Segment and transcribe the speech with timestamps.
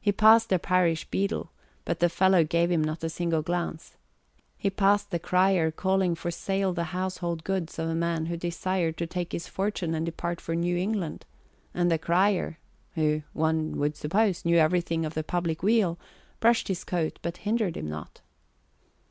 [0.00, 1.52] He passed a parish beadle,
[1.84, 3.98] but the fellow gave him not a single glance;
[4.56, 8.96] he passed the crier calling for sale the household goods of a man who desired
[8.96, 11.26] to take his fortune and depart for New England,
[11.74, 12.58] and the crier
[12.94, 15.98] (who, one would suppose, knew everything of the public weal)
[16.40, 18.22] brushed his coat but hindered him not.